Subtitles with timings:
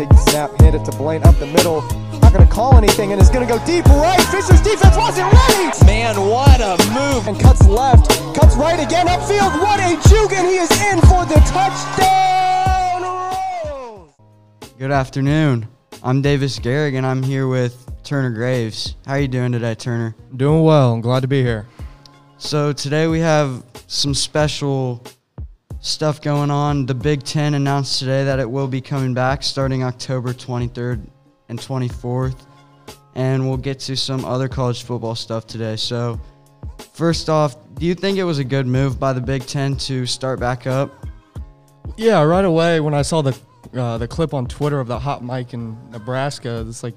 [0.00, 1.82] take the snap, hand it to Blaine up the middle.
[2.22, 4.18] Not gonna call anything and is gonna go deep right.
[4.32, 5.84] Fisher's defense wasn't ready.
[5.84, 7.26] Man, what a move.
[7.28, 9.60] And cuts left, cuts right again upfield.
[9.60, 13.02] What a juke, and he is in for the touchdown.
[13.02, 14.70] Rose.
[14.78, 15.68] Good afternoon.
[16.02, 18.96] I'm Davis Garrig, and I'm here with Turner Graves.
[19.04, 20.16] How are you doing today, Turner?
[20.34, 20.94] Doing well.
[20.94, 21.66] I'm glad to be here.
[22.38, 25.04] So today we have some special
[25.80, 26.86] stuff going on.
[26.86, 31.06] The Big Ten announced today that it will be coming back starting October 23rd
[31.48, 32.46] and 24th,
[33.14, 35.76] and we'll get to some other college football stuff today.
[35.76, 36.20] So,
[36.92, 40.06] first off, do you think it was a good move by the Big Ten to
[40.06, 41.06] start back up?
[41.96, 43.36] Yeah, right away when I saw the
[43.74, 46.94] uh, the clip on Twitter of the hot mic in Nebraska, it's like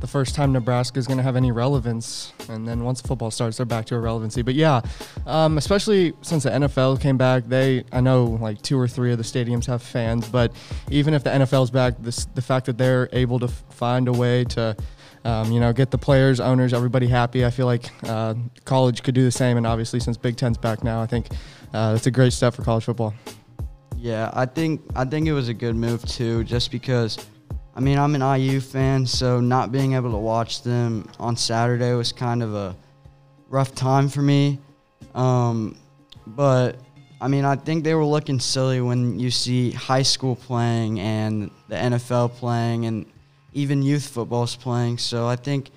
[0.00, 2.32] the first time Nebraska is going to have any relevance.
[2.48, 4.42] And then once football starts, they're back to irrelevancy.
[4.42, 4.80] But yeah,
[5.26, 9.18] um, especially since the NFL came back, they I know like two or three of
[9.18, 10.52] the stadiums have fans, but
[10.90, 14.44] even if the NFL's back, this, the fact that they're able to find a way
[14.44, 14.76] to
[15.24, 17.44] um, you know, get the players, owners, everybody happy.
[17.44, 20.84] I feel like uh, college could do the same, and obviously, since Big Ten's back
[20.84, 21.26] now, I think
[21.74, 23.12] uh, that's a great step for college football.
[23.98, 27.18] Yeah, I think I think it was a good move too, just because.
[27.74, 31.92] I mean, I'm an IU fan, so not being able to watch them on Saturday
[31.92, 32.74] was kind of a
[33.50, 34.58] rough time for me.
[35.14, 35.76] Um,
[36.26, 36.78] but
[37.20, 41.50] I mean, I think they were looking silly when you see high school playing and
[41.68, 43.06] the NFL playing and
[43.52, 44.98] even youth football's playing.
[44.98, 45.70] So I think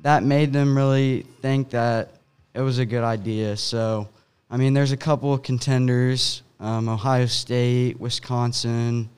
[0.00, 2.10] that made them really think that
[2.54, 3.56] it was a good idea.
[3.56, 4.08] So,
[4.50, 9.08] I mean, there's a couple of contenders um, Ohio State, Wisconsin.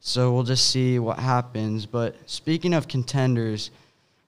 [0.00, 1.86] So we'll just see what happens.
[1.86, 3.70] But speaking of contenders,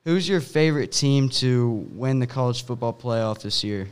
[0.05, 3.89] who's your favorite team to win the college football playoff this year?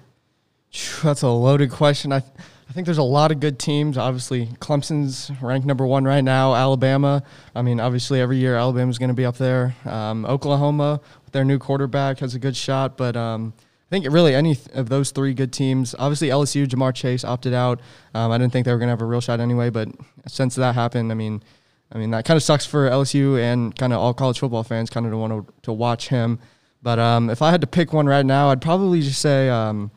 [1.03, 2.13] That's a loaded question.
[2.13, 2.23] I,
[2.69, 3.99] I think there's a lot of good teams.
[3.99, 6.55] Obviously, Clemson's ranked number one right now.
[6.55, 7.25] Alabama.
[7.55, 9.75] I mean, obviously, every year Alabama's going to be up there.
[9.85, 12.97] Um, Oklahoma, with their new quarterback, has a good shot.
[12.97, 13.53] But um,
[13.91, 15.97] I think really any of those three good teams.
[15.99, 17.81] Obviously, LSU, Ja'Marr Chase opted out.
[18.15, 19.89] Um, I didn't think they were going to have a real shot anyway, but
[20.29, 21.43] since that happened, I mean,
[21.91, 24.91] I mean that kind of sucks for LSU and kind of all college football fans,
[24.91, 26.39] kind of want to, to watch him.
[26.83, 29.91] But um, if I had to pick one right now, I'd probably just say um,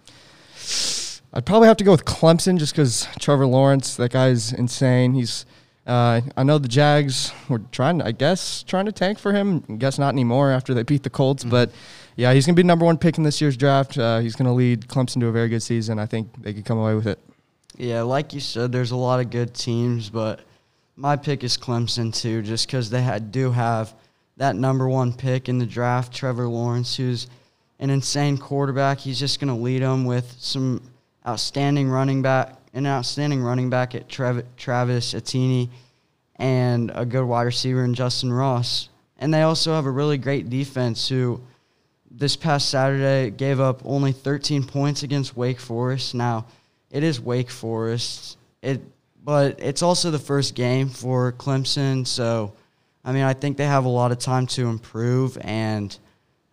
[1.32, 5.14] I'd probably have to go with Clemson, just because Trevor Lawrence, that guy's insane.
[5.14, 5.46] He's
[5.86, 9.64] uh, I know the Jags were trying, I guess, trying to tank for him.
[9.70, 11.52] I guess not anymore after they beat the Colts, mm-hmm.
[11.52, 11.72] but
[12.16, 13.98] yeah, he's going to be number one pick in this year's draft.
[13.98, 16.00] Uh, he's going to lead Clemson to a very good season.
[16.00, 17.20] I think they could come away with it.
[17.76, 20.42] Yeah, like you said, there's a lot of good teams, but
[20.96, 23.94] my pick is Clemson too, just because they had, do have
[24.38, 27.28] that number one pick in the draft, Trevor Lawrence, who's
[27.80, 29.00] an insane quarterback.
[29.00, 30.82] He's just going to lead them with some
[31.28, 35.70] outstanding running back, an outstanding running back at Trav- Travis Etienne,
[36.38, 38.90] and a good wide receiver in Justyn Ross.
[39.18, 41.42] And they also have a really great defense who–
[42.14, 46.14] this past Saturday gave up only 13 points against Wake Forest.
[46.14, 46.46] Now,
[46.92, 48.38] it is Wake Forest.
[48.62, 48.82] It
[49.26, 52.54] but it's also the first game for Clemson, so
[53.06, 55.98] I mean, I think they have a lot of time to improve and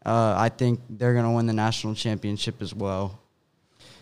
[0.06, 3.20] uh, I think they're going to win the national championship as well.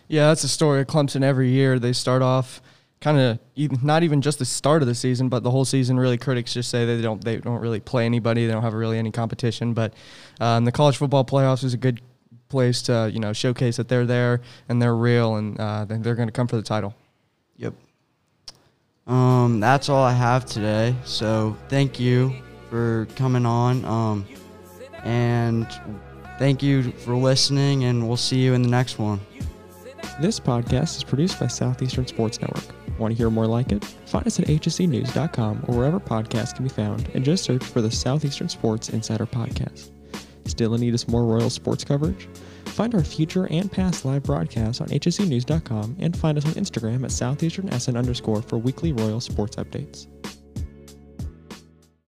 [0.08, 1.78] Yeah, that's the story of Clemson every year.
[1.78, 2.62] They start off
[3.00, 5.98] kind of not even just the start of the season, but the whole season.
[5.98, 8.46] Really, critics just say they don't they don't really play anybody.
[8.46, 9.74] They don't have really any competition.
[9.74, 9.94] But
[10.40, 12.00] um, the college football playoffs is a good
[12.48, 16.28] place to you know showcase that they're there and they're real and uh, they're going
[16.28, 16.94] to come for the title.
[17.56, 17.74] Yep.
[19.06, 20.94] Um, that's all I have today.
[21.04, 22.34] So thank you
[22.68, 23.84] for coming on.
[23.84, 24.26] Um,
[25.02, 25.66] and
[26.38, 27.84] thank you for listening.
[27.84, 29.20] And we'll see you in the next one.
[30.20, 32.74] This podcast is produced by Southeastern Sports Network.
[32.98, 33.84] Want to hear more like it?
[34.06, 37.90] Find us at hscnews.com or wherever podcasts can be found and just search for the
[37.90, 39.92] Southeastern Sports Insider Podcast.
[40.46, 42.28] Still in need of more Royal sports coverage?
[42.64, 47.10] Find our future and past live broadcasts on hscnews.com and find us on Instagram at
[47.10, 50.08] southeasternsn underscore for weekly Royal sports updates.